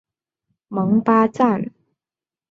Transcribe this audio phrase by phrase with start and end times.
[0.69, 1.69] 蒙巴赞。